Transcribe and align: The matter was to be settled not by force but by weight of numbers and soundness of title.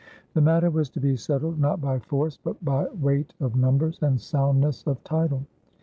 The 0.33 0.41
matter 0.41 0.71
was 0.71 0.89
to 0.89 0.99
be 0.99 1.15
settled 1.15 1.59
not 1.59 1.79
by 1.79 1.99
force 1.99 2.35
but 2.35 2.65
by 2.65 2.87
weight 2.87 3.35
of 3.39 3.55
numbers 3.55 3.99
and 4.01 4.19
soundness 4.19 4.83
of 4.87 5.03
title. 5.03 5.45